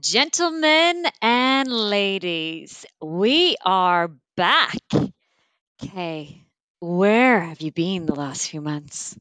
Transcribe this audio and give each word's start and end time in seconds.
Gentlemen 0.00 1.06
and 1.20 1.68
ladies, 1.70 2.84
we 3.00 3.56
are 3.64 4.10
back. 4.36 4.76
Kay, 5.78 6.46
where 6.80 7.40
have 7.40 7.60
you 7.60 7.72
been 7.72 8.06
the 8.06 8.14
last 8.14 8.48
few 8.50 8.60
months? 8.62 9.18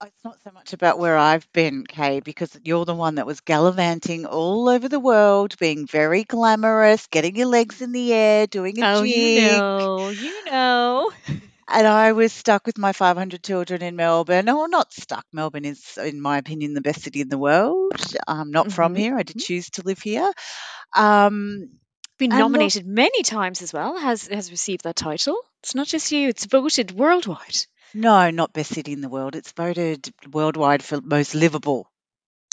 Uh, 0.00 0.06
it's 0.06 0.24
not 0.24 0.38
so 0.44 0.50
much 0.52 0.72
about 0.72 0.98
where 0.98 1.16
I've 1.18 1.50
been, 1.52 1.84
Kay, 1.86 2.20
because 2.20 2.58
you're 2.64 2.84
the 2.84 2.94
one 2.94 3.16
that 3.16 3.26
was 3.26 3.40
gallivanting 3.40 4.26
all 4.26 4.68
over 4.68 4.88
the 4.88 5.00
world, 5.00 5.58
being 5.58 5.86
very 5.86 6.24
glamorous, 6.24 7.06
getting 7.08 7.36
your 7.36 7.46
legs 7.48 7.82
in 7.82 7.92
the 7.92 8.12
air, 8.12 8.46
doing 8.46 8.78
a 8.78 8.84
Oh, 8.84 9.02
jig. 9.02 9.36
you 9.36 9.44
know, 9.48 10.10
you 10.10 10.44
know. 10.44 11.10
And 11.72 11.86
I 11.86 12.12
was 12.12 12.32
stuck 12.32 12.66
with 12.66 12.76
my 12.78 12.92
500 12.92 13.42
children 13.42 13.82
in 13.82 13.96
Melbourne. 13.96 14.48
Or 14.48 14.68
not 14.68 14.92
stuck. 14.92 15.24
Melbourne 15.32 15.64
is, 15.64 15.96
in 15.96 16.20
my 16.20 16.38
opinion, 16.38 16.74
the 16.74 16.80
best 16.82 17.02
city 17.02 17.20
in 17.22 17.28
the 17.28 17.38
world. 17.38 17.92
I'm 18.28 18.50
not 18.50 18.70
from 18.72 18.94
Mhm, 18.94 18.98
here. 18.98 19.16
I 19.16 19.22
did 19.22 19.36
mhm. 19.38 19.44
choose 19.46 19.70
to 19.70 19.82
live 19.82 20.00
here. 20.00 20.30
Um, 20.94 21.70
Been 22.18 22.30
And 22.30 22.38
look- 22.40 22.50
nominated 22.52 22.86
many 22.86 23.22
times 23.22 23.62
as 23.62 23.72
well. 23.72 23.96
Has 23.98 24.28
has 24.28 24.50
received 24.50 24.84
that 24.84 24.94
title. 24.96 25.36
It's 25.62 25.74
not 25.74 25.88
just 25.88 26.12
you. 26.12 26.28
It's 26.28 26.44
voted 26.44 26.92
worldwide. 26.92 27.56
no, 27.94 28.30
not 28.30 28.52
best 28.52 28.72
city 28.74 28.92
in 28.92 29.00
the 29.00 29.08
world. 29.08 29.34
It's 29.34 29.52
voted 29.52 30.12
worldwide 30.30 30.82
for 30.84 31.00
most 31.00 31.34
livable. 31.34 31.90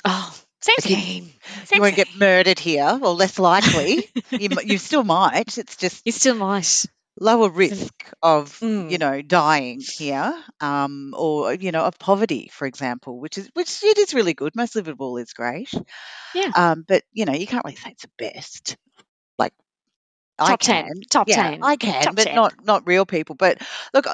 Oh, 0.06 0.34
same 0.62 0.76
you- 0.86 0.96
same. 0.96 1.32
You 1.76 1.82
won't 1.82 1.96
get 1.96 2.16
murdered 2.16 2.58
here, 2.58 2.98
or 3.02 3.14
less 3.14 3.38
likely. 3.38 4.10
you, 4.32 4.50
you 4.66 4.78
still 4.78 5.04
might. 5.04 5.58
It's 5.58 5.76
just 5.76 6.02
You 6.06 6.14
still 6.14 6.36
might. 6.36 6.86
Lower 7.20 7.50
risk 7.50 7.94
of 8.24 8.66
you 8.88 8.98
Mm. 8.98 9.00
know 9.00 9.22
dying 9.22 9.86
here 9.90 10.34
um 10.62 11.14
or 11.18 11.54
you 11.54 11.72
know 11.72 11.84
of 11.84 11.98
poverty 12.00 12.50
for 12.54 12.66
example 12.68 13.20
which 13.20 13.38
is 13.38 13.50
which 13.54 13.84
it 13.84 13.98
is 13.98 14.14
really 14.14 14.34
good 14.34 14.56
most 14.56 14.76
livable 14.76 15.18
is 15.18 15.34
great 15.34 15.72
Yeah. 16.34 16.54
um 16.56 16.84
but 16.88 17.04
you 17.14 17.26
know 17.26 17.34
you 17.34 17.48
can't 17.48 17.66
really 17.66 17.76
say 17.76 17.92
it's 17.92 18.04
the 18.04 18.10
best 18.18 18.78
like 19.38 19.54
i 20.40 20.54
Top 20.54 20.62
can 20.62 20.84
10. 20.84 21.06
Top 21.10 21.28
yeah 21.28 21.52
10. 21.52 21.62
i 21.62 21.76
can 21.76 21.96
Top 22.00 22.16
but 22.16 22.32
10. 22.32 22.34
not 22.34 22.54
not 22.64 22.88
real 22.88 23.06
people 23.06 23.36
but 23.36 23.62
look 23.94 24.08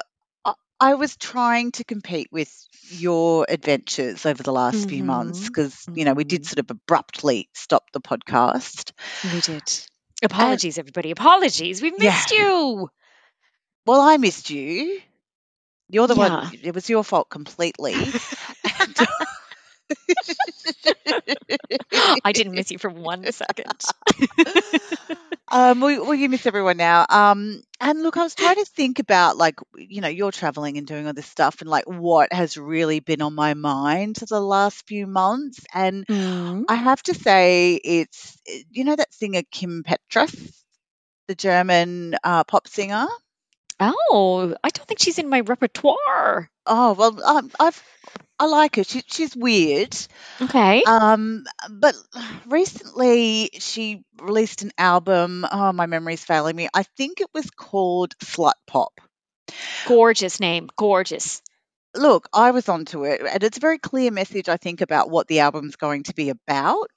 I, 0.44 0.54
I 0.80 0.94
was 0.94 1.16
trying 1.16 1.72
to 1.72 1.84
compete 1.84 2.28
with 2.32 2.52
your 2.88 3.46
adventures 3.48 4.26
over 4.26 4.42
the 4.42 4.52
last 4.52 4.88
few 4.88 5.04
months 5.04 5.44
Mhm, 5.44 5.48
because 5.48 5.88
you 5.94 6.04
know 6.04 6.14
we 6.14 6.24
did 6.24 6.44
mhm. 6.44 6.46
sort 6.46 6.58
of 6.60 6.70
abruptly 6.70 7.48
stop 7.54 7.84
the 7.92 8.00
podcast 8.00 8.92
We 9.22 9.40
did. 9.40 9.70
Apologies, 10.26 10.78
everybody. 10.78 11.10
Apologies. 11.10 11.82
We 11.82 11.92
Yeah. 11.98 12.10
missed 12.10 12.30
you. 12.32 12.90
well 13.86 14.00
i 14.00 14.16
missed 14.16 14.50
you 14.50 15.00
you're 15.88 16.06
the 16.08 16.14
Yeah. 16.14 16.50
one 16.50 16.58
it 16.62 16.74
was 16.74 16.88
your 16.88 17.04
fault 17.04 17.28
completely 17.30 17.94
I 22.24 22.32
didn't 22.32 22.54
miss 22.54 22.70
you 22.70 22.78
for 22.78 22.90
one 22.90 23.30
second. 23.32 23.82
um, 25.50 25.80
we, 25.80 25.98
well, 25.98 26.14
you 26.14 26.28
miss 26.28 26.46
everyone 26.46 26.76
now. 26.76 27.06
Um, 27.08 27.62
and 27.80 28.02
look, 28.02 28.16
I 28.16 28.22
was 28.22 28.34
trying 28.34 28.56
to 28.56 28.64
think 28.64 28.98
about 28.98 29.36
like, 29.36 29.58
you 29.76 30.00
know, 30.00 30.08
you're 30.08 30.32
traveling 30.32 30.78
and 30.78 30.86
doing 30.86 31.06
all 31.06 31.12
this 31.12 31.26
stuff, 31.26 31.60
and 31.60 31.70
like 31.70 31.84
what 31.86 32.32
has 32.32 32.56
really 32.56 33.00
been 33.00 33.22
on 33.22 33.34
my 33.34 33.54
mind 33.54 34.16
the 34.16 34.40
last 34.40 34.86
few 34.86 35.06
months. 35.06 35.64
And 35.72 36.06
Mm. 36.08 36.64
I 36.68 36.74
have 36.74 37.02
to 37.04 37.14
say, 37.14 37.74
it's 37.76 38.38
you 38.70 38.84
know 38.84 38.96
that 38.96 39.14
singer 39.14 39.42
Kim 39.50 39.84
Petras, 39.84 40.34
the 41.28 41.34
German 41.34 42.16
uh, 42.24 42.44
pop 42.44 42.68
singer. 42.68 43.06
Oh, 43.80 44.54
I 44.64 44.68
don't 44.70 44.86
think 44.88 45.00
she's 45.00 45.18
in 45.18 45.28
my 45.28 45.40
repertoire. 45.40 46.50
Oh 46.66 46.92
well, 46.94 47.22
um, 47.24 47.50
I've 47.60 47.82
I 48.38 48.46
like 48.46 48.76
her. 48.76 48.84
She, 48.84 49.02
she's 49.06 49.34
weird. 49.34 49.96
Okay. 50.42 50.82
Um, 50.86 51.44
but 51.70 51.94
recently 52.46 53.50
she 53.58 54.04
released 54.20 54.62
an 54.62 54.72
album. 54.78 55.46
Oh, 55.50 55.72
my 55.72 55.86
memory's 55.86 56.24
failing 56.24 56.56
me. 56.56 56.68
I 56.74 56.82
think 56.82 57.20
it 57.20 57.28
was 57.34 57.50
called 57.50 58.16
Slut 58.18 58.54
Pop. 58.66 59.00
Gorgeous 59.86 60.40
name. 60.40 60.68
Gorgeous. 60.76 61.40
Look, 61.94 62.28
I 62.34 62.50
was 62.50 62.68
onto 62.68 63.04
it, 63.04 63.22
and 63.22 63.42
it's 63.42 63.56
a 63.56 63.60
very 63.60 63.78
clear 63.78 64.10
message, 64.10 64.50
I 64.50 64.58
think, 64.58 64.82
about 64.82 65.08
what 65.08 65.28
the 65.28 65.40
album's 65.40 65.76
going 65.76 66.02
to 66.04 66.14
be 66.14 66.28
about. 66.28 66.90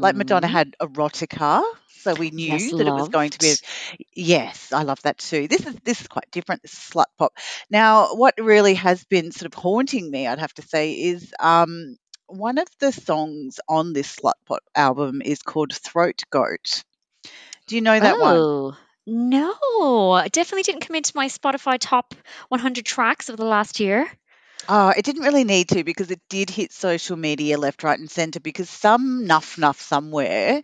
Like 0.00 0.16
Madonna 0.16 0.48
Mhm. 0.48 0.50
had 0.50 0.76
erotica, 0.80 1.62
so 2.02 2.14
we 2.14 2.30
knew 2.30 2.46
Yes, 2.48 2.70
that 2.72 2.86
it 2.86 2.92
was 2.92 3.08
going 3.08 3.30
to 3.30 3.38
be. 3.38 3.48
loved. 3.48 3.66
Yes, 4.14 4.72
I 4.72 4.82
love 4.82 5.00
that 5.02 5.18
too. 5.18 5.48
This 5.48 5.66
is 5.66 5.74
this 5.84 6.00
is 6.00 6.08
quite 6.08 6.30
different. 6.30 6.62
This 6.62 6.72
is 6.72 6.78
slut 6.78 7.06
pop. 7.18 7.32
Now, 7.70 8.14
what 8.14 8.34
really 8.38 8.74
has 8.74 9.04
been 9.04 9.32
sort 9.32 9.52
of 9.52 9.58
haunting 9.60 10.10
me, 10.10 10.26
I'd 10.26 10.38
have 10.38 10.54
to 10.54 10.62
say, 10.62 10.92
is 10.94 11.32
um, 11.38 11.96
one 12.26 12.58
of 12.58 12.68
the 12.80 12.92
songs 12.92 13.60
on 13.68 13.92
this 13.92 14.16
slut 14.16 14.34
pop 14.46 14.60
album 14.74 15.22
is 15.22 15.42
called 15.42 15.72
Throat 15.72 16.22
Goat. 16.30 16.84
Do 17.66 17.76
you 17.76 17.80
know 17.82 17.98
that 17.98 18.18
one? 18.18 18.36
Oh, 18.36 18.76
no. 19.06 20.16
It 20.16 20.32
definitely 20.32 20.62
didn't 20.64 20.86
come 20.86 20.96
into 20.96 21.12
my 21.14 21.26
Spotify 21.28 21.76
top 21.78 22.14
100 22.48 22.84
tracks 22.84 23.28
of 23.28 23.36
the 23.36 23.44
last 23.44 23.80
year. 23.80 24.10
Oh, 24.68 24.90
it 24.90 25.04
didn't 25.04 25.22
really 25.22 25.44
need 25.44 25.68
to 25.70 25.84
because 25.84 26.10
it 26.10 26.20
did 26.28 26.50
hit 26.50 26.72
social 26.72 27.16
media 27.16 27.58
left, 27.58 27.82
right, 27.82 27.98
and 27.98 28.10
centre 28.10 28.40
because 28.40 28.70
some 28.70 29.26
nuff 29.26 29.58
nuff 29.58 29.80
somewhere 29.80 30.62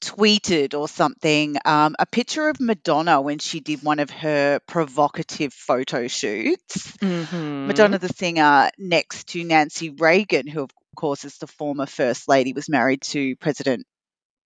tweeted 0.00 0.78
or 0.78 0.88
something 0.88 1.56
um, 1.64 1.96
a 1.98 2.06
picture 2.06 2.48
of 2.48 2.60
Madonna 2.60 3.20
when 3.20 3.38
she 3.38 3.60
did 3.60 3.82
one 3.82 3.98
of 3.98 4.10
her 4.10 4.60
provocative 4.66 5.52
photo 5.52 6.08
shoots. 6.08 6.96
Mm-hmm. 6.98 7.66
Madonna, 7.66 7.98
the 7.98 8.08
singer, 8.08 8.70
next 8.78 9.28
to 9.28 9.44
Nancy 9.44 9.90
Reagan, 9.90 10.46
who, 10.46 10.62
of 10.62 10.70
course, 10.96 11.24
is 11.24 11.38
the 11.38 11.46
former 11.46 11.86
First 11.86 12.28
Lady, 12.28 12.52
was 12.52 12.68
married 12.68 13.02
to 13.02 13.36
President 13.36 13.86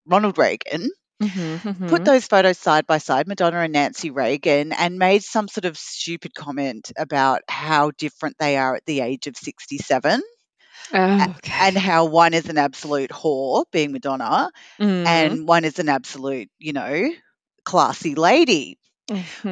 Ronald 0.07 0.39
Reagan. 0.39 0.91
Mm-hmm, 1.21 1.59
Put 1.87 2.05
those 2.05 2.27
photos 2.27 2.59
side 2.59 2.87
by 2.87 2.99
side, 2.99 3.27
Madonna 3.27 3.59
and 3.61 3.73
Nancy 3.73 4.11
Reagan, 4.11 4.73
and 4.73 4.99
made 4.99 5.25
some 5.25 5.49
sort 5.49 5.65
of 5.65 5.77
stupid 5.79 6.34
comment 6.34 6.93
about 6.99 7.43
how 7.49 7.91
different 7.93 8.37
they 8.39 8.56
are 8.56 8.77
at 8.77 8.84
the 8.87 9.01
age 9.01 9.27
of 9.27 9.37
67 9.37 10.23
oh, 10.93 11.31
okay. 11.39 11.61
and 11.61 11.77
how 11.79 12.06
one 12.06 12.34
is 12.34 12.49
an 12.49 12.59
absolute 12.59 13.11
whore, 13.11 13.65
being 13.73 13.93
Madonna, 13.93 14.51
Mhm. 14.79 15.39
and 15.39 15.47
one 15.49 15.65
is 15.65 15.79
an 15.79 15.89
absolute, 15.89 16.49
you 16.59 16.73
know, 16.73 17.11
classy 17.65 18.15
lady. 18.15 18.79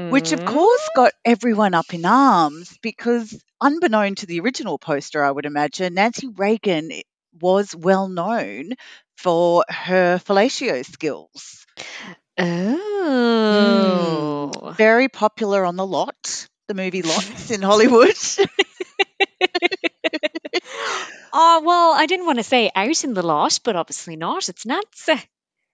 Which, 0.09 0.33
of 0.33 0.44
Mhm. 0.44 0.44
course, 0.44 0.88
got 0.91 1.12
everyone 1.25 1.75
up 1.75 1.94
in 1.94 2.04
arms 2.04 2.78
because, 2.83 3.43
unbeknown 3.60 4.16
to 4.16 4.27
the 4.27 4.41
original 4.41 4.78
poster, 4.78 5.25
I 5.25 5.31
would 5.31 5.47
imagine, 5.47 5.94
Nancy 5.94 6.28
Reagan 6.28 6.91
was 7.41 7.75
well 7.75 8.09
known 8.09 8.72
for 9.16 9.65
her 9.69 10.19
fellatio 10.19 10.84
skills. 10.84 11.66
Oh. 12.38 14.50
Mm, 14.53 14.77
very 14.77 15.09
popular 15.09 15.65
on 15.65 15.77
the 15.77 15.87
lot, 15.87 16.49
the 16.69 16.75
movie 16.75 17.03
lots 17.03 17.50
in 17.50 17.62
Hollywood. 17.62 18.15
oh, 21.32 21.62
well, 21.65 21.93
I 21.97 22.06
didn't 22.06 22.27
want 22.27 22.38
to 22.38 22.43
say 22.44 22.71
out 22.75 23.04
in 23.04 23.15
the 23.15 23.22
lot, 23.22 23.59
but 23.65 23.77
obviously 23.77 24.16
not. 24.16 24.49
It's 24.49 24.66
Nancy. 24.66 25.22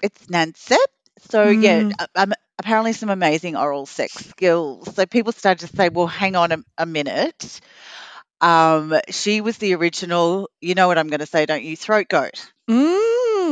it's 0.03 0.30
Nancy. 0.30 0.76
So, 1.30 1.48
yeah, 1.50 1.84
Mm. 1.84 1.92
uh, 1.98 2.06
um, 2.16 2.32
apparently 2.59 2.92
some 2.92 3.10
amazing 3.10 3.56
oral 3.56 3.86
sex 3.86 4.14
skills. 4.14 4.94
So 4.94 5.06
people 5.06 5.32
started 5.32 5.69
to 5.69 5.76
say, 5.76 5.88
well, 5.88 6.06
hang 6.06 6.36
on 6.36 6.53
a, 6.53 6.59
a 6.78 6.86
minute. 6.86 7.60
Um, 8.41 8.94
she 9.09 9.41
was 9.41 9.56
the 9.59 9.74
original, 9.74 10.50
you 10.60 10.74
know 10.74 10.88
what 10.88 10.98
I'm 10.98 11.09
going 11.09 11.20
to 11.20 11.26
say, 11.26 11.47
don't 11.47 11.62
you? 11.62 11.76
Throat 11.76 12.09
goat. 12.09 12.50
Mm, 12.69 12.98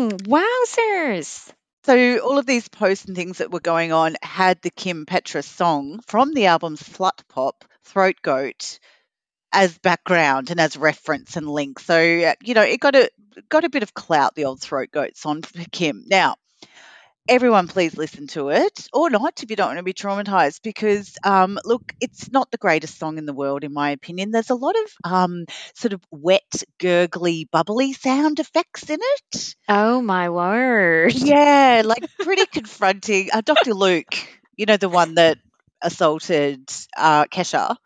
wowzers. 0.08 1.52
So 1.84 2.18
all 2.18 2.38
of 2.38 2.46
these 2.46 2.68
posts 2.68 3.06
and 3.06 3.16
things 3.16 3.38
that 3.38 3.50
were 3.50 3.60
going 3.60 3.92
on 3.92 4.16
had 4.22 4.60
the 4.60 4.70
Kim 4.70 5.06
Petra 5.06 5.42
song 5.42 6.00
from 6.06 6.34
the 6.34 6.46
album 6.46 6.76
Slut 6.76 7.26
Pop, 7.28 7.64
Throat 7.84 8.16
Goat, 8.22 8.78
as 9.52 9.78
background 9.78 10.50
and 10.50 10.60
as 10.60 10.76
reference 10.76 11.36
and 11.36 11.48
link. 11.48 11.80
So 11.80 11.96
uh, 11.96 12.34
you 12.42 12.54
know 12.54 12.62
it 12.62 12.80
got 12.80 12.94
a 12.94 13.10
got 13.48 13.64
a 13.64 13.70
bit 13.70 13.82
of 13.82 13.94
clout. 13.94 14.34
The 14.34 14.44
old 14.44 14.60
Throat 14.60 14.90
Goat 14.92 15.16
song 15.16 15.42
for 15.42 15.64
Kim. 15.72 16.04
Now, 16.06 16.36
everyone, 17.28 17.68
please 17.68 17.96
listen 17.96 18.26
to 18.28 18.48
it 18.50 18.88
or 18.92 19.10
not 19.10 19.42
if 19.42 19.50
you 19.50 19.56
don't 19.56 19.68
want 19.68 19.78
to 19.78 19.82
be 19.84 19.92
traumatized. 19.92 20.60
Because 20.62 21.16
um, 21.24 21.58
look, 21.64 21.92
it's 22.00 22.30
not 22.30 22.50
the 22.50 22.58
greatest 22.58 22.98
song 22.98 23.18
in 23.18 23.26
the 23.26 23.32
world, 23.32 23.64
in 23.64 23.72
my 23.72 23.90
opinion. 23.90 24.30
There's 24.30 24.50
a 24.50 24.54
lot 24.54 24.74
of 24.76 25.12
um, 25.12 25.44
sort 25.74 25.92
of 25.92 26.02
wet, 26.10 26.62
gurgly, 26.78 27.48
bubbly 27.50 27.92
sound 27.92 28.40
effects 28.40 28.88
in 28.90 28.98
it. 29.00 29.54
Oh, 29.68 30.00
my 30.02 30.30
word. 30.30 31.14
Yeah, 31.30 31.82
like 31.84 32.04
pretty 32.18 32.46
confronting. 32.46 33.28
Uh, 33.32 33.40
Dr. 33.42 33.74
Luke, 33.74 34.14
you 34.56 34.66
know, 34.66 34.76
the 34.76 34.88
one 34.88 35.14
that 35.14 35.38
assaulted 35.82 36.68
uh, 36.96 37.26
Kesha, 37.26 37.76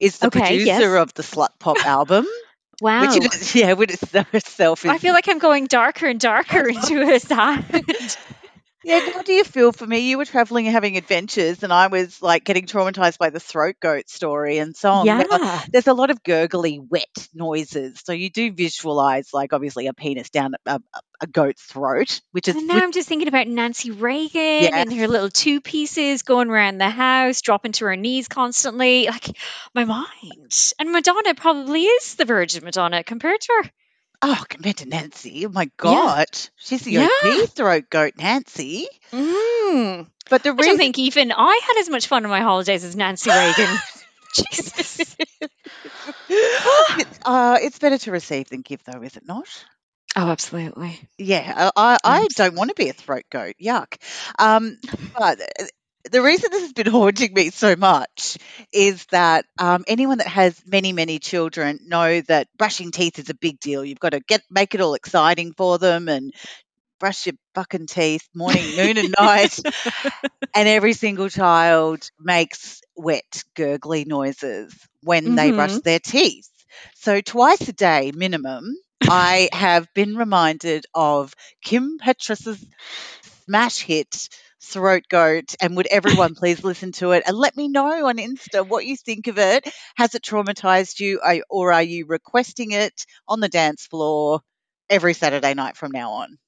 is 0.00 0.18
the 0.18 0.26
Okay, 0.28 0.40
producer 0.40 0.64
yes. 0.66 1.02
of 1.02 1.14
the 1.14 1.22
Slut 1.22 1.50
Pop 1.58 1.84
album. 1.86 2.26
Wow. 2.82 3.00
Which 3.06 3.24
is, 3.24 3.54
yeah, 3.54 3.72
which 3.72 3.90
is 3.90 4.02
is. 4.02 4.84
I 4.84 4.98
feel 4.98 5.14
like 5.14 5.28
I'm 5.30 5.38
going 5.38 5.64
darker 5.66 6.08
and 6.08 6.20
darker 6.20 6.68
into 6.68 7.00
a 7.10 7.18
side. 7.18 7.64
Yeah, 8.86 9.00
how 9.00 9.22
do 9.22 9.32
you 9.32 9.42
feel 9.42 9.72
for 9.72 9.84
me? 9.84 10.08
You 10.08 10.16
were 10.16 10.24
traveling 10.24 10.66
and 10.66 10.72
having 10.72 10.96
adventures, 10.96 11.64
and 11.64 11.72
I 11.72 11.88
was 11.88 12.22
like 12.22 12.44
getting 12.44 12.66
traumatized 12.66 13.18
by 13.18 13.30
the 13.30 13.40
throat 13.40 13.74
goat 13.80 14.08
story 14.08 14.58
and 14.58 14.76
song. 14.76 15.06
Now, 15.06 15.24
Yeah. 15.28 15.64
there's 15.72 15.88
a 15.88 15.92
lot 15.92 16.10
of 16.10 16.22
gurgly, 16.22 16.78
wet 16.78 17.28
noises, 17.34 18.00
so 18.04 18.12
you 18.12 18.30
do 18.30 18.52
visualize, 18.52 19.30
like, 19.34 19.52
obviously 19.52 19.88
a 19.88 19.92
penis 19.92 20.30
down 20.30 20.54
a, 20.66 20.74
a, 20.74 20.80
a 21.20 21.26
goat's 21.26 21.62
throat, 21.62 22.20
which 22.30 22.46
is 22.46 22.54
And 22.54 22.68
now 22.68 22.74
which, 22.74 22.84
I'm 22.84 22.92
just 22.92 23.08
thinking 23.08 23.26
about 23.26 23.48
Nancy 23.48 23.90
Reagan 23.90 24.62
yeah. 24.62 24.70
and 24.72 24.92
her 24.92 25.08
little 25.08 25.30
two 25.30 25.60
pieces 25.60 26.22
going 26.22 26.48
around 26.48 26.78
the 26.78 26.88
house, 26.88 27.40
dropping 27.40 27.72
to 27.72 27.86
her 27.86 27.96
knees 27.96 28.28
constantly. 28.28 29.06
Like 29.06 29.36
my 29.74 29.84
mind. 29.84 30.54
And 30.78 30.92
Madonna 30.92 31.34
probably 31.34 31.82
is 31.82 32.14
the 32.14 32.24
Virgin 32.24 32.62
Madonna 32.64 33.02
compared 33.02 33.40
to 33.40 33.52
her. 33.62 33.70
Oh, 34.22 34.44
compared 34.48 34.78
to 34.78 34.88
Nancy, 34.88 35.46
oh 35.46 35.50
my 35.50 35.64
Yeah. 35.64 35.68
god, 35.76 36.26
she's 36.56 36.82
the 36.82 36.92
Yeah. 36.92 37.08
OG 37.22 37.48
throat 37.48 37.84
goat, 37.90 38.14
Nancy. 38.16 38.88
Mm. 39.12 40.08
But 40.30 40.42
the 40.42 40.50
I 40.50 40.52
don't 40.52 40.62
reason, 40.62 40.78
think 40.78 40.98
even 40.98 41.32
I 41.32 41.60
had 41.66 41.80
as 41.80 41.88
much 41.90 42.06
fun 42.06 42.24
on 42.24 42.30
my 42.30 42.40
holidays 42.40 42.84
as 42.84 42.96
Nancy 42.96 43.30
Reagan. 43.30 43.78
Jesus. 44.34 45.16
It- 46.28 47.06
uh, 47.24 47.58
it's 47.62 47.78
better 47.78 47.98
to 47.98 48.10
receive 48.10 48.48
than 48.48 48.62
give, 48.62 48.82
though, 48.84 49.02
is 49.02 49.16
it 49.16 49.26
not? 49.26 49.46
Oh, 50.18 50.28
absolutely. 50.30 50.98
Yeah, 51.18 51.70
I, 51.76 51.96
I, 52.04 52.22
I 52.22 52.26
don't 52.34 52.54
want 52.54 52.70
to 52.70 52.74
be 52.74 52.88
a 52.88 52.94
throat 52.94 53.24
goat. 53.30 53.54
Yuck. 53.62 53.96
Um, 54.38 54.78
but 55.18 55.38
the 56.10 56.22
reason 56.22 56.50
this 56.50 56.62
has 56.62 56.72
been 56.72 56.86
haunting 56.90 57.32
me 57.34 57.50
so 57.50 57.76
much 57.76 58.38
is 58.72 59.04
that 59.06 59.44
um, 59.58 59.84
anyone 59.88 60.18
that 60.18 60.26
has 60.28 60.60
many, 60.66 60.92
many 60.92 61.18
children 61.18 61.80
know 61.86 62.20
that 62.22 62.48
brushing 62.58 62.90
teeth 62.90 63.18
is 63.18 63.30
a 63.30 63.34
big 63.34 63.58
deal. 63.60 63.84
You've 63.84 64.00
got 64.00 64.10
to 64.10 64.20
get 64.20 64.42
make 64.50 64.74
it 64.74 64.80
all 64.80 64.94
exciting 64.94 65.52
for 65.56 65.78
them 65.78 66.08
and 66.08 66.32
brush 67.00 67.26
your 67.26 67.34
fucking 67.54 67.86
teeth 67.86 68.28
morning, 68.34 68.74
noon, 68.74 68.98
and 68.98 69.14
night. 69.18 69.58
And 70.54 70.68
every 70.68 70.92
single 70.94 71.28
child 71.28 72.10
makes 72.18 72.80
wet, 72.96 73.44
gurgly 73.54 74.04
noises 74.04 74.74
when 75.02 75.34
they 75.34 75.50
brush 75.52 75.78
Mhm. 75.78 75.80
their 75.80 75.98
teeth. 76.00 76.48
So 76.94 77.20
twice 77.20 77.68
a 77.68 77.72
day 77.72 78.12
minimum, 78.14 78.76
I 79.08 79.48
have 79.52 79.92
been 79.94 80.16
reminded 80.16 80.86
of 80.94 81.34
Kim 81.62 81.98
Petras's 81.98 82.64
smash 83.44 83.80
hit 83.80 84.28
Throat 84.66 85.04
Goat. 85.08 85.54
And 85.60 85.76
would 85.76 85.86
everyone 85.90 86.34
please 86.36 86.64
listen 86.64 86.92
to 86.92 87.12
it 87.12 87.22
and 87.26 87.36
let 87.36 87.56
me 87.56 87.68
know 87.68 88.06
on 88.06 88.16
Insta 88.18 88.66
what 88.66 88.86
you 88.86 88.96
think 88.96 89.26
of 89.28 89.38
it? 89.38 89.68
Has 89.96 90.14
it 90.14 90.22
traumatized 90.22 91.00
you, 91.00 91.20
or 91.48 91.72
are 91.72 91.82
you 91.82 92.06
requesting 92.06 92.72
it 92.72 93.06
on 93.28 93.40
the 93.40 93.48
dance 93.48 93.86
floor 93.86 94.40
every 94.90 95.14
Saturday 95.14 95.54
night 95.54 95.76
from 95.76 95.92
now 95.92 96.12
on? 96.12 96.38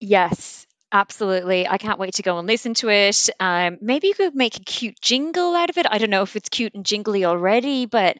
Yes, 0.00 0.66
absolutely. 0.90 1.66
I 1.68 1.78
can't 1.78 1.98
wait 1.98 2.14
to 2.14 2.22
go 2.22 2.38
and 2.38 2.46
listen 2.46 2.74
to 2.74 2.88
it. 2.90 3.30
Um, 3.38 3.78
maybe 3.80 4.08
you 4.08 4.14
could 4.14 4.34
make 4.34 4.56
a 4.56 4.60
cute 4.60 5.00
jingle 5.00 5.54
out 5.54 5.70
of 5.70 5.78
it. 5.78 5.86
I 5.88 5.98
don't 5.98 6.10
know 6.10 6.22
if 6.22 6.36
it's 6.36 6.48
cute 6.48 6.74
and 6.74 6.84
jingly 6.84 7.24
already, 7.24 7.86
but 7.86 8.16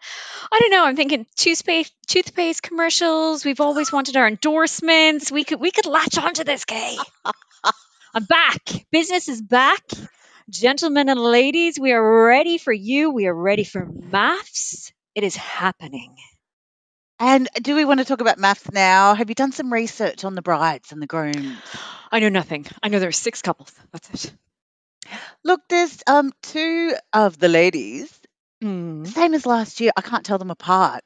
I 0.52 0.58
don't 0.60 0.70
know. 0.70 0.84
I'm 0.84 0.96
thinking 0.96 1.26
toothpaste 1.37 1.93
toothpaste 2.06 2.62
commercials. 2.62 3.44
We've 3.44 3.60
always 3.60 3.93
wanted 3.93 4.16
our 4.16 4.28
endorsements. 4.28 5.32
We 5.32 5.44
could 5.44 5.60
we 5.60 5.70
could 5.70 5.87
latch 5.87 6.19
onto 6.19 6.44
this, 6.44 6.64
Kay. 6.64 6.96
I'm 8.14 8.25
back. 8.25 8.61
Business 8.91 9.29
is 9.29 9.41
back. 9.41 9.82
Gentlemen 10.50 11.09
and 11.09 11.19
ladies, 11.20 11.79
we 11.81 11.93
are 11.93 12.26
ready 12.26 12.59
for 12.59 12.73
you. 12.73 13.11
We 13.11 13.26
are 13.26 13.35
ready 13.35 13.64
for 13.64 13.87
MAFS. 13.87 14.93
It 15.14 15.25
is 15.25 15.37
happening. 15.37 16.14
And 17.19 17.49
do 17.55 17.75
we 17.75 17.85
want 17.85 18.00
to 18.00 18.05
talk 18.05 18.20
about 18.20 18.38
MAFS 18.38 18.73
now? 18.73 19.14
Have 19.14 19.29
you 19.31 19.35
done 19.35 19.53
some 19.53 19.73
research 19.73 20.25
on 20.25 20.35
the 20.35 20.43
brides 20.43 20.93
and 20.93 21.00
the 21.00 21.06
grooms? 21.06 21.56
I 22.11 22.20
know 22.20 22.29
nothing. 22.29 22.67
I 22.82 22.88
know 22.88 22.99
there 22.99 23.09
are 23.09 23.12
six 23.12 23.41
couples. 23.41 23.73
That's 23.93 24.26
it. 24.26 24.32
Look, 25.44 25.62
there's 25.69 26.03
um 26.06 26.32
two 26.43 26.94
of 27.12 27.38
the 27.38 27.49
ladies, 27.49 28.12
Mm. 28.62 29.06
same 29.09 29.35
as 29.35 29.44
last 29.44 29.81
year. 29.81 29.91
I 29.97 30.03
can't 30.03 30.25
tell 30.25 30.38
them 30.38 30.53
apart. 30.53 31.03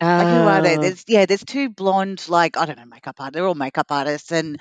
Like 0.00 0.26
who 0.26 0.34
are 0.34 0.62
they? 0.62 0.76
Oh. 0.78 0.80
There's 0.80 1.04
yeah, 1.06 1.26
there's 1.26 1.44
two 1.44 1.68
blonde, 1.68 2.28
like 2.28 2.56
I 2.56 2.66
don't 2.66 2.78
know, 2.78 2.84
makeup 2.86 3.16
artists. 3.20 3.34
They're 3.34 3.46
all 3.46 3.54
makeup 3.54 3.86
artists, 3.90 4.32
and 4.32 4.60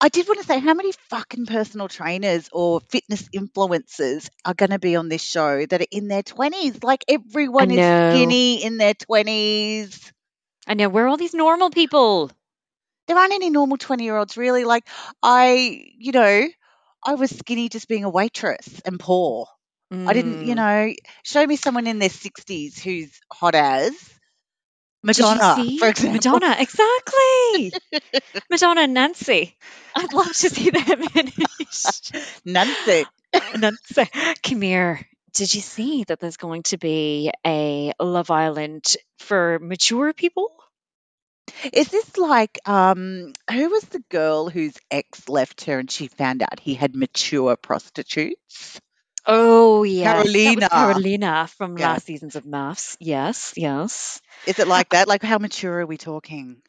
I 0.00 0.08
did 0.08 0.26
want 0.26 0.40
to 0.40 0.46
say 0.46 0.58
how 0.58 0.72
many 0.74 0.92
fucking 1.10 1.46
personal 1.46 1.88
trainers 1.88 2.48
or 2.52 2.80
fitness 2.80 3.28
influencers 3.34 4.28
are 4.44 4.54
going 4.54 4.70
to 4.70 4.78
be 4.78 4.96
on 4.96 5.08
this 5.08 5.22
show 5.22 5.66
that 5.66 5.80
are 5.82 5.86
in 5.90 6.08
their 6.08 6.22
twenties? 6.22 6.82
Like 6.82 7.04
everyone 7.08 7.70
is 7.70 7.84
skinny 7.84 8.64
in 8.64 8.78
their 8.78 8.94
twenties. 8.94 10.12
I 10.66 10.74
know. 10.74 10.88
Where 10.88 11.04
are 11.06 11.08
all 11.08 11.16
these 11.18 11.34
normal 11.34 11.70
people? 11.70 12.30
There 13.08 13.18
aren't 13.18 13.34
any 13.34 13.50
normal 13.50 13.78
twenty 13.78 14.04
year 14.04 14.16
olds 14.16 14.36
really. 14.36 14.64
Like 14.64 14.88
I, 15.22 15.84
you 15.98 16.12
know, 16.12 16.48
I 17.04 17.14
was 17.14 17.30
skinny 17.36 17.68
just 17.68 17.88
being 17.88 18.04
a 18.04 18.10
waitress 18.10 18.80
and 18.84 19.00
poor. 19.00 19.46
I 20.06 20.14
didn't, 20.14 20.42
you 20.42 20.54
Mm. 20.54 20.56
know, 20.56 20.94
show 21.24 21.46
me 21.46 21.56
someone 21.56 21.86
in 21.86 21.98
their 21.98 22.10
60s 22.10 22.82
who's 22.82 23.20
hot 23.32 23.54
as 23.54 23.94
Madonna, 25.02 25.56
for 25.78 25.88
example. 25.88 26.12
Madonna? 26.12 26.56
Exactly. 26.58 27.72
Madonna 28.50 28.82
and 28.82 28.94
Nancy. 28.94 29.56
I'd 29.94 30.12
love 30.12 30.26
to 30.32 30.50
see 30.50 30.70
them 30.70 31.02
finished. 31.02 32.14
Nancy. 32.44 33.06
Nancy, 33.56 34.04
come 34.42 34.62
here. 34.62 35.06
Did 35.32 35.54
you 35.54 35.60
see 35.60 36.04
that 36.04 36.20
there's 36.20 36.36
going 36.36 36.64
to 36.64 36.76
be 36.76 37.30
a 37.46 37.92
Love 38.00 38.30
Island 38.30 38.96
for 39.18 39.58
mature 39.60 40.12
people? 40.12 40.52
Is 41.72 41.88
this 41.88 42.16
like, 42.16 42.58
um, 42.66 43.32
who 43.50 43.70
was 43.70 43.84
the 43.84 44.02
girl 44.10 44.48
whose 44.48 44.74
ex 44.90 45.28
left 45.28 45.64
her 45.64 45.78
and 45.78 45.90
she 45.90 46.08
found 46.08 46.42
out 46.42 46.60
he 46.60 46.74
had 46.74 46.94
mature 46.94 47.56
prostitutes? 47.56 48.80
Oh 49.26 49.82
yes, 49.82 50.38
that 50.42 50.54
was 50.56 50.66
Carolina. 50.66 50.68
Carolina 50.68 51.46
from 51.56 51.76
Yeah. 51.76 51.76
last 51.76 52.06
seasons 52.06 52.36
of 52.36 52.44
MAFS. 52.44 52.96
Yes, 53.00 53.52
yes. 53.56 54.20
Is 54.44 54.58
it 54.58 54.66
like 54.68 54.90
that? 54.90 55.08
Like, 55.08 55.22
how 55.22 55.38
mature 55.38 55.80
are 55.80 55.86
we 55.86 55.96
talking? 55.98 56.62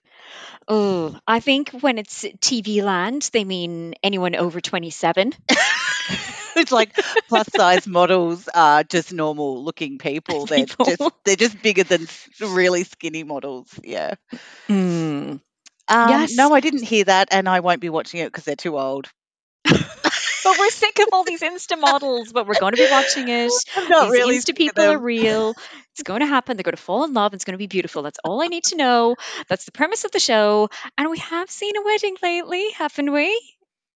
Oh, 0.67 1.17
I 1.27 1.39
think 1.39 1.69
when 1.71 1.97
it's 1.97 2.25
TV 2.41 2.81
land, 2.81 3.29
they 3.33 3.43
mean 3.43 3.93
anyone 4.03 4.35
over 4.35 4.59
27 4.61 5.33
it's 6.55 6.71
like 6.71 6.97
plus 7.27 7.47
size 7.47 7.87
models 7.87 8.47
are 8.53 8.83
just 8.83 9.13
normal 9.13 9.63
looking 9.63 9.97
people. 9.97 10.45
They're 10.47 10.65
just 10.83 11.01
people. 11.01 11.11
they're 11.25 11.35
just 11.35 11.61
bigger 11.61 11.83
than 11.83 12.03
s- 12.03 12.29
really 12.39 12.83
skinny 12.83 13.23
models. 13.23 13.67
Yeah. 13.83 14.15
Mm. 14.69 15.39
Um, 15.87 16.27
Yes. 16.27 16.35
no, 16.35 16.53
I 16.53 16.59
didn't 16.61 16.83
hear 16.83 17.03
that, 17.05 17.29
and 17.31 17.47
I 17.49 17.59
won't 17.59 17.81
be 17.81 17.89
watching 17.89 18.19
it 18.21 18.27
because 18.27 18.45
they're 18.45 18.55
too 18.55 18.77
old. 18.77 19.09
But 20.43 20.57
we're 20.57 20.69
sick 20.69 20.99
of 20.99 21.07
all 21.13 21.23
these 21.23 21.41
Insta 21.41 21.79
models, 21.79 22.31
but 22.31 22.47
we're 22.47 22.59
going 22.59 22.73
to 22.73 22.81
be 22.81 22.89
watching 22.89 23.27
it. 23.27 23.51
I'm 23.75 23.87
not 23.89 24.03
These 24.03 24.11
really 24.11 24.37
Insta 24.37 24.55
people 24.55 24.83
are 24.83 24.97
real. 24.97 25.53
It's 25.93 26.03
going 26.03 26.21
to 26.21 26.25
happen. 26.25 26.57
They're 26.57 26.63
going 26.63 26.75
to 26.75 26.81
fall 26.81 27.03
in 27.03 27.13
love. 27.13 27.33
It's 27.33 27.43
going 27.43 27.53
to 27.53 27.57
be 27.57 27.67
beautiful. 27.67 28.01
That's 28.01 28.19
all 28.23 28.41
I 28.41 28.47
need 28.47 28.63
to 28.65 28.75
know. 28.75 29.15
That's 29.47 29.65
the 29.65 29.71
premise 29.71 30.05
of 30.05 30.11
the 30.11 30.19
show. 30.19 30.69
And 30.97 31.09
we 31.09 31.19
have 31.19 31.49
seen 31.49 31.75
a 31.75 31.83
wedding 31.83 32.15
lately, 32.23 32.71
haven't 32.71 33.11
we? 33.11 33.39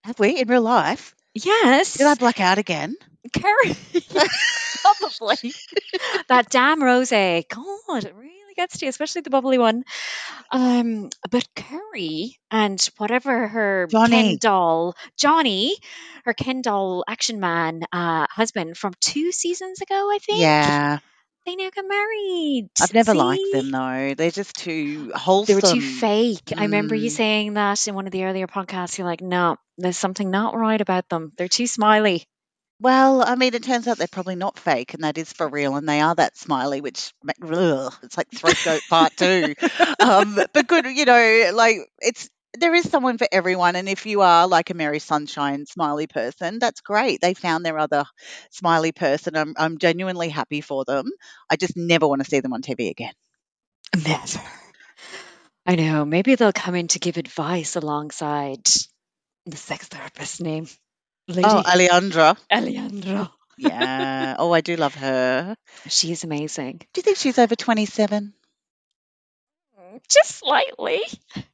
Have 0.03 0.19
we 0.19 0.39
in 0.39 0.47
real 0.47 0.61
life? 0.61 1.15
Yes. 1.33 1.97
Did 1.97 2.07
I 2.07 2.15
black 2.15 2.39
out 2.39 2.57
again? 2.57 2.95
Carrie. 3.33 3.75
Probably. 4.81 5.53
that 6.29 6.49
damn 6.49 6.83
rose. 6.83 7.09
God, 7.09 8.11
really 8.15 8.34
gets 8.55 8.77
to 8.79 8.85
you, 8.85 8.89
especially 8.89 9.21
the 9.21 9.29
bubbly 9.29 9.57
one. 9.57 9.83
Um, 10.51 11.09
but 11.29 11.47
Carrie 11.55 12.37
and 12.51 12.81
whatever 12.97 13.47
her 13.47 13.87
Ken 13.87 14.09
Johnny. 14.09 14.37
doll, 14.37 14.95
Johnny, 15.17 15.75
her 16.25 16.33
Ken 16.33 16.61
doll 16.61 17.03
action 17.07 17.39
man 17.39 17.81
uh, 17.91 18.25
husband 18.29 18.77
from 18.77 18.93
two 19.01 19.31
seasons 19.31 19.81
ago, 19.81 19.95
I 19.95 20.19
think. 20.19 20.41
Yeah. 20.41 20.99
They 21.45 21.55
now 21.55 21.69
got 21.69 21.85
married. 21.87 22.69
I've 22.81 22.93
never 22.95 23.13
liked 23.13 23.51
them 23.51 23.69
though. 23.69 24.13
They're 24.15 24.31
just 24.31 24.55
too 24.55 25.11
wholesome. 25.13 25.59
They 25.59 25.67
were 25.67 25.73
too 25.75 25.81
fake. 25.81 26.53
I 26.57 26.63
remember 26.63 26.95
you 26.95 27.09
Mm. 27.11 27.15
saying 27.15 27.53
that 27.53 27.87
in 27.87 27.93
one 27.93 28.07
of 28.07 28.11
the 28.11 28.23
earlier 28.23 28.47
podcasts. 28.47 28.97
You're 28.97 29.05
like, 29.05 29.21
no, 29.21 29.57
there's 29.77 29.97
something 29.97 30.31
not 30.31 30.55
right 30.55 30.81
about 30.81 31.07
them. 31.07 31.33
They're 31.37 31.47
too 31.47 31.67
smiley. 31.67 32.25
Well, 32.85 33.23
I 33.23 33.33
mean, 33.33 33.55
it 33.55 33.63
turns 33.63 33.87
out 33.87 33.97
they're 33.97 34.05
probably 34.05 34.35
not 34.35 34.59
fake, 34.59 34.93
and 34.93 35.03
that 35.03 35.17
is 35.17 35.33
for 35.33 35.47
real, 35.47 35.75
and 35.75 35.89
they 35.89 36.01
are 36.01 36.13
that 36.13 36.37
smiley, 36.37 36.81
which 36.81 37.13
ugh, 37.41 37.93
it's 38.03 38.15
like 38.15 38.29
throat 38.29 38.57
goat 38.63 38.81
part 38.87 39.17
two. 39.17 39.55
Um, 39.99 40.35
but 40.53 40.67
good, 40.67 40.85
you 40.85 41.05
know, 41.05 41.51
like 41.55 41.77
it's 41.97 42.29
there 42.59 42.75
is 42.75 42.87
someone 42.87 43.17
for 43.17 43.27
everyone, 43.31 43.75
and 43.75 43.89
if 43.89 44.05
you 44.05 44.21
are 44.21 44.47
like 44.47 44.69
a 44.69 44.75
Mary 44.75 44.99
Sunshine 44.99 45.65
smiley 45.65 46.05
person, 46.05 46.59
that's 46.59 46.81
great. 46.81 47.21
They 47.21 47.33
found 47.33 47.65
their 47.65 47.79
other 47.79 48.05
smiley 48.51 48.91
person. 48.91 49.35
I'm 49.35 49.55
I'm 49.57 49.79
genuinely 49.79 50.29
happy 50.29 50.61
for 50.61 50.85
them. 50.85 51.09
I 51.49 51.55
just 51.55 51.75
never 51.75 52.07
want 52.07 52.23
to 52.23 52.29
see 52.29 52.39
them 52.39 52.53
on 52.53 52.61
TV 52.61 52.91
again. 52.91 53.13
Never. 53.95 54.41
I 55.65 55.75
know. 55.75 56.05
Maybe 56.05 56.35
they'll 56.35 56.53
come 56.53 56.75
in 56.75 56.89
to 56.89 56.99
give 56.99 57.17
advice 57.17 57.75
alongside 57.75 58.63
the 59.47 59.57
sex 59.57 59.87
therapist 59.87 60.39
name, 60.39 60.67
Lady 61.27 61.43
Oh, 61.43 61.61
Alejandra. 61.65 62.37
Alejandra. 62.51 63.31
Yeah. 63.57 64.35
oh, 64.37 64.51
I 64.51 64.61
do 64.61 64.75
love 64.75 64.95
her. 64.95 65.55
She 65.87 66.11
is 66.11 66.23
amazing. 66.23 66.77
Do 66.93 66.99
you 66.99 67.03
think 67.03 67.17
she's 67.17 67.39
over 67.39 67.55
27? 67.55 68.33
just 70.09 70.35
slightly. 70.39 70.99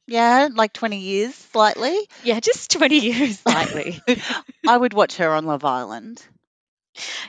Yeah, 0.08 0.48
like 0.52 0.72
20 0.72 0.98
years, 0.98 1.34
slightly. 1.34 1.96
Yeah, 2.24 2.40
just 2.40 2.72
20 2.72 2.98
years 2.98 3.38
slightly. 3.38 4.00
I 4.66 4.76
would 4.76 4.94
watch 4.94 5.16
her 5.18 5.30
on 5.30 5.46
Love 5.46 5.64
Island. 5.64 6.20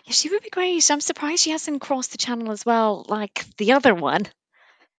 Yeah, 0.05 0.11
she 0.13 0.29
would 0.29 0.41
be 0.41 0.49
great. 0.49 0.89
I'm 0.89 0.99
surprised 1.01 1.43
she 1.43 1.51
hasn't 1.51 1.81
crossed 1.81 2.11
the 2.11 2.17
channel 2.17 2.51
as 2.51 2.65
well, 2.65 3.05
like 3.07 3.45
the 3.57 3.73
other 3.73 3.93
one. 3.93 4.25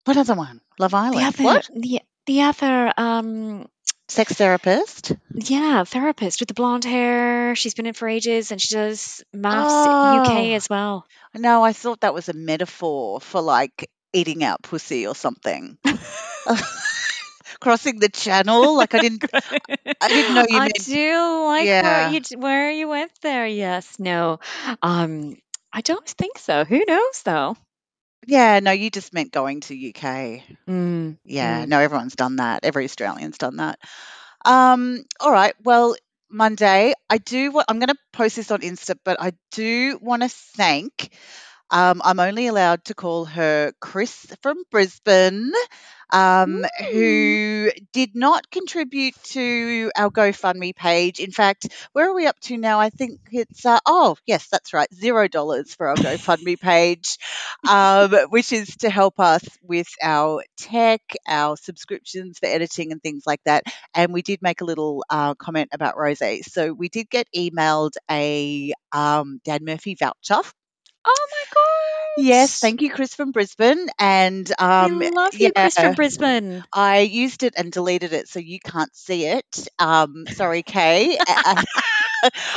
What 0.05 0.17
other 0.17 0.35
one? 0.35 0.61
Love 0.79 0.95
Island. 0.95 1.19
The 1.21 1.25
other, 1.27 1.43
what? 1.45 1.69
The, 1.75 2.01
the 2.27 2.43
other, 2.43 2.93
um, 2.97 3.67
Sex 4.15 4.35
therapist? 4.35 5.13
yeah, 5.35 5.83
therapist 5.85 6.41
with 6.41 6.47
the 6.49 6.55
blonde 6.55 6.85
hair. 6.85 7.57
She's 7.57 7.75
been 7.75 7.87
in 7.87 7.95
for 7.95 8.09
ages, 8.09 8.53
and 8.53 8.61
she 8.61 8.73
does 8.75 9.25
MAFS 9.35 9.67
Oh. 9.71 10.23
UK 10.23 10.31
as 10.55 10.69
well. 10.71 11.05
No, 11.35 11.65
I 11.65 11.73
thought 11.73 12.03
that 12.03 12.15
was 12.15 12.29
a 12.29 12.33
metaphor 12.33 13.21
for 13.21 13.41
like 13.43 13.91
eating 14.13 14.45
out 14.45 14.63
pussy 14.63 15.07
or 15.09 15.17
something. 15.17 15.79
Crossing 17.61 17.99
the 17.99 18.09
channel, 18.09 18.77
like 18.77 18.95
I 18.95 18.99
didn't. 19.01 19.25
I 19.33 20.09
didn't 20.09 20.35
know 20.35 20.45
you 20.49 20.59
I 20.59 20.61
meant- 20.61 20.85
do 20.85 21.45
like 21.47 21.67
Yeah. 21.67 21.83
where 21.83 22.11
you 22.13 22.39
where 22.39 22.71
you 22.71 22.89
went 22.89 23.13
there. 23.23 23.47
Yes, 23.47 23.99
no, 23.99 24.39
um, 24.83 25.37
I 25.73 25.81
don't 25.81 26.07
think 26.07 26.39
so. 26.39 26.65
Who 26.65 26.85
knows 26.87 27.23
though? 27.25 27.57
Yeah, 28.27 28.61
no, 28.61 28.71
you 28.73 28.91
just 28.91 29.13
meant 29.13 29.33
going 29.33 29.61
to 29.63 29.75
UK. 29.77 30.43
Mm, 30.69 31.19
Yeah, 31.25 31.65
Mm. 31.65 31.69
no, 31.69 31.81
everyone's 31.81 32.15
done 32.17 32.37
that. 32.37 32.65
Every 32.65 32.85
Australian's 32.85 33.39
done 33.39 33.57
that. 33.57 33.79
Um, 34.45 35.05
all 35.21 35.33
right. 35.33 35.55
Well, 35.65 35.97
Monday, 36.31 36.95
I 37.11 37.19
do. 37.19 37.53
wa- 37.53 37.65
I'm 37.69 37.79
going 37.79 37.89
to 37.89 37.99
post 38.13 38.37
this 38.37 38.51
on 38.51 38.61
Insta, 38.61 38.97
but 39.05 39.21
I 39.21 39.33
do 39.53 39.99
want 40.03 40.23
to 40.23 40.29
thank. 40.29 41.15
Um, 41.71 42.03
I'm 42.05 42.21
only 42.21 42.47
allowed 42.49 42.85
to 42.87 42.95
call 42.95 43.25
her 43.27 43.73
Chris 43.81 44.27
from 44.43 44.63
Brisbane, 44.71 45.53
um, 46.11 46.65
who 46.93 47.71
did 47.93 48.15
not 48.15 48.51
contribute 48.51 49.15
to 49.25 49.91
our 49.97 50.11
GoFundMe 50.11 50.75
page. 50.75 51.21
In 51.21 51.31
fact, 51.31 51.69
where 51.93 52.11
are 52.11 52.15
we 52.15 52.27
up 52.27 52.39
to 52.41 52.57
now? 52.57 52.81
I 52.81 52.91
think 52.91 53.21
it's 53.33 53.65
uh, 53.67 53.81
oh 53.87 54.17
yes, 54.27 54.49
that's 54.51 54.73
right, 54.73 54.93
zero 54.95 55.29
dollars 55.29 55.75
for 55.75 55.89
our 55.89 55.97
GoFundMe 55.97 56.59
page 56.61 57.19
um, 57.69 58.13
which 58.31 58.53
is 58.53 58.77
to 58.79 58.91
help 58.91 59.21
us 59.21 59.43
with 59.63 59.89
our 60.03 60.43
tech, 60.57 61.01
our 61.29 61.57
subscriptions 61.57 62.39
for 62.39 62.47
editing 62.47 62.93
and 62.93 63.03
things 63.03 63.25
like 63.27 63.41
that. 63.45 63.65
And 63.95 64.13
we 64.13 64.23
did 64.23 64.43
make 64.43 64.61
a 64.61 64.65
little 64.65 65.05
uh, 65.11 65.35
comment 65.35 65.71
about 65.73 65.97
Rose. 65.97 66.23
So 66.43 66.73
we 66.73 66.89
did 66.89 67.11
get 67.11 67.27
emailed 67.37 67.93
a 68.11 68.73
um, 68.93 69.41
Dan 69.45 69.65
Murphy 69.65 69.97
voucher. 69.99 70.43
Oh 71.07 71.27
my 71.33 71.45
god! 71.55 71.64
Yes, 72.17 72.59
thank 72.59 72.81
you, 72.83 72.91
Chris 72.91 73.15
from 73.15 73.33
Brisbane. 73.33 73.89
And 73.99 74.51
um, 74.61 74.99
we 74.99 75.11
love 75.11 75.35
you, 75.39 75.53
Chris 75.53 75.79
from 75.79 75.95
Brisbane. 75.95 76.65
I 76.73 77.01
used 77.01 77.43
it 77.43 77.55
and 77.57 77.73
deleted 77.73 78.13
it, 78.13 78.29
so 78.29 78.39
you 78.39 78.61
can't 78.61 78.95
see 78.95 79.27
it. 79.27 79.69
Um, 79.79 80.27
sorry, 80.29 80.63
Kay. 80.63 81.19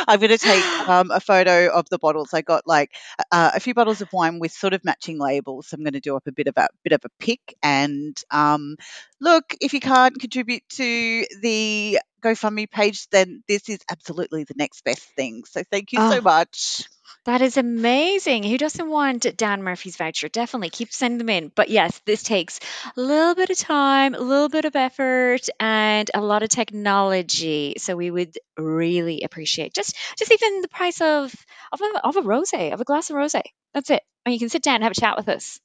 I'm 0.08 0.20
going 0.20 0.30
to 0.30 0.38
take 0.38 0.68
um, 0.88 1.12
a 1.12 1.20
photo 1.20 1.70
of 1.74 1.88
the 1.90 1.98
bottles. 1.98 2.34
I 2.34 2.42
got 2.42 2.68
like 2.68 2.92
uh, 3.32 3.52
a 3.56 3.60
few 3.60 3.74
bottles 3.74 4.02
of 4.02 4.10
wine 4.14 4.40
with 4.40 4.52
sort 4.52 4.74
of 4.74 4.84
matching 4.86 5.20
labels. 5.20 5.68
So 5.68 5.76
I'm 5.76 5.84
going 5.84 5.94
to 5.94 6.00
do 6.00 6.16
up 6.16 6.28
a 6.28 6.32
bit 6.32 6.48
of 6.48 6.54
a 6.58 6.68
bit 6.84 6.94
of 6.94 7.02
a 7.06 7.10
pick. 7.20 7.42
And 7.64 8.16
um, 8.32 8.76
look, 9.20 9.56
if 9.62 9.74
you 9.74 9.80
can't 9.80 10.20
contribute 10.20 10.64
to 10.74 11.26
the 11.42 12.00
GoFundMe 12.24 12.70
page, 12.70 13.08
then 13.12 13.44
this 13.48 13.70
is 13.70 13.80
absolutely 13.92 14.44
the 14.44 14.56
next 14.58 14.84
best 14.84 15.04
thing. 15.16 15.44
So 15.46 15.64
thank 15.72 15.92
you 15.94 16.00
so 16.02 16.18
Oh. 16.18 16.22
much. 16.22 16.84
That 17.28 17.42
is 17.42 17.58
amazing. 17.58 18.44
Who 18.44 18.58
doesn't 18.58 18.90
want 18.90 19.36
Dan 19.36 19.62
Murphy's 19.62 19.98
voucher? 19.98 20.30
Definitely 20.30 20.70
keep 20.70 20.94
sending 20.94 21.18
them 21.18 21.28
in. 21.28 21.52
But 21.54 21.68
yes, 21.68 22.02
this 22.06 22.24
takes 22.24 22.62
a 22.96 23.02
little 23.02 23.36
bit 23.36 23.50
of 23.50 23.58
time, 23.58 24.16
a 24.16 24.20
little 24.22 24.48
bit 24.48 24.64
of 24.64 24.78
effort, 24.78 25.42
and 25.60 26.10
a 26.14 26.22
lot 26.22 26.44
of 26.44 26.48
technology. 26.48 27.74
So 27.80 27.98
we 27.98 28.10
would 28.12 28.38
really 28.58 29.24
appreciate 29.24 29.74
just 29.74 29.98
just 30.18 30.32
even 30.32 30.62
the 30.62 30.70
price 30.70 31.02
of 31.02 31.36
of 31.74 31.82
a, 31.82 32.08
of 32.08 32.16
a 32.16 32.22
rosé, 32.22 32.72
of 32.72 32.80
a 32.80 32.86
glass 32.86 33.10
of 33.10 33.18
rosé. 33.18 33.42
That's 33.74 33.90
it. 33.90 34.04
And 34.26 34.32
you 34.32 34.40
can 34.40 34.48
sit 34.48 34.64
down 34.64 34.76
and 34.76 34.84
have 34.84 34.94
a 34.94 35.02
chat 35.02 35.18
with 35.18 35.28
us. 35.28 35.60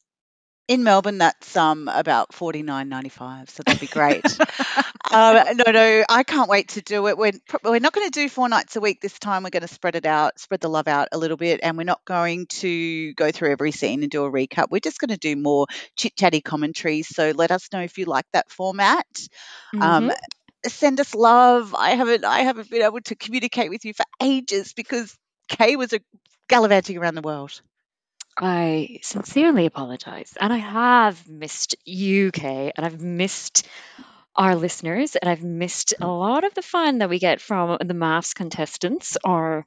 In 0.68 0.84
Melbourne, 0.84 1.18
that's 1.18 1.56
um, 1.56 1.88
about 1.88 2.32
forty 2.32 2.62
nine 2.62 2.88
ninety 2.88 3.08
five, 3.08 3.50
so 3.50 3.62
that'd 3.62 3.80
be 3.80 3.88
great. 3.88 4.38
um, 5.10 5.36
no, 5.56 5.72
no, 5.72 6.04
I 6.08 6.22
can't 6.22 6.48
wait 6.48 6.68
to 6.70 6.80
do 6.80 7.08
it. 7.08 7.18
We're 7.18 7.32
we're 7.64 7.80
not 7.80 7.92
going 7.92 8.06
to 8.08 8.10
do 8.20 8.28
four 8.28 8.48
nights 8.48 8.76
a 8.76 8.80
week 8.80 9.00
this 9.00 9.18
time. 9.18 9.42
We're 9.42 9.50
going 9.50 9.62
to 9.62 9.68
spread 9.68 9.96
it 9.96 10.06
out, 10.06 10.38
spread 10.38 10.60
the 10.60 10.68
love 10.70 10.88
out 10.88 11.08
a 11.12 11.18
little 11.18 11.36
bit, 11.36 11.60
and 11.62 11.76
we're 11.76 11.82
not 11.84 12.04
going 12.06 12.46
to 12.60 13.12
go 13.14 13.30
through 13.32 13.50
every 13.50 13.72
scene 13.72 14.02
and 14.02 14.10
do 14.10 14.24
a 14.24 14.30
recap. 14.30 14.68
We're 14.70 14.78
just 14.80 15.00
going 15.00 15.10
to 15.10 15.18
do 15.18 15.36
more 15.36 15.66
chit 15.96 16.16
chatty 16.16 16.40
commentaries. 16.40 17.08
So 17.08 17.32
let 17.34 17.50
us 17.50 17.68
know 17.72 17.80
if 17.82 17.98
you 17.98 18.06
like 18.06 18.26
that 18.32 18.50
format. 18.50 19.06
Um, 19.80 20.10
Mhm. 20.10 20.16
send 20.66 21.00
us 21.00 21.14
love. 21.14 21.74
I 21.74 21.90
haven't 21.96 22.24
I 22.24 22.40
haven't 22.40 22.70
been 22.70 22.82
able 22.82 23.00
to 23.02 23.16
communicate 23.16 23.70
with 23.70 23.84
you 23.84 23.94
for 23.94 24.04
ages 24.22 24.72
because 24.74 25.16
Kay 25.48 25.76
was 25.76 25.92
a 25.92 26.00
gallivanting 26.48 26.98
around 26.98 27.16
the 27.16 27.22
world. 27.22 27.60
I 28.38 28.98
sincerely 29.02 29.66
apologize. 29.66 30.32
And 30.40 30.52
I 30.52 30.58
have 30.58 31.28
missed 31.28 31.76
UK 31.86 32.42
and 32.44 32.84
I've 32.86 33.00
missed 33.00 33.66
our 34.34 34.56
listeners 34.56 35.14
and 35.16 35.28
I've 35.28 35.42
missed 35.42 35.94
a 36.00 36.06
lot 36.06 36.44
of 36.44 36.54
the 36.54 36.62
fun 36.62 36.98
that 36.98 37.10
we 37.10 37.18
get 37.18 37.40
from 37.40 37.76
the 37.80 37.94
MAFS 37.94 38.34
contestants 38.34 39.18
or 39.24 39.66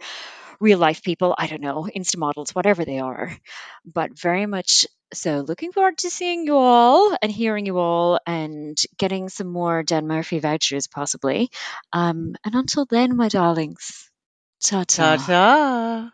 real 0.59 0.79
life 0.79 1.03
people. 1.03 1.35
I 1.37 1.47
don't 1.47 1.61
know, 1.61 1.87
Insta 1.95 2.17
models, 2.17 2.55
whatever 2.55 2.85
they 2.85 2.99
are. 2.99 3.37
But 3.85 4.17
very 4.17 4.45
much 4.45 4.87
so 5.13 5.41
looking 5.47 5.71
forward 5.71 5.99
to 5.99 6.09
seeing 6.09 6.45
you 6.45 6.55
all 6.55 7.15
and 7.21 7.31
hearing 7.31 7.65
you 7.67 7.77
all 7.77 8.19
and 8.25 8.77
getting 8.97 9.29
some 9.29 9.47
more 9.47 9.83
Dan 9.83 10.07
Murphy 10.07 10.39
vouchers 10.39 10.87
possibly. 10.87 11.51
Um, 11.93 12.35
and 12.43 12.55
until 12.55 12.85
then, 12.85 13.15
my 13.15 13.29
darlings, 13.29 14.09
ta 14.63 14.83
Ta 14.87 15.17
ta. 15.17 16.11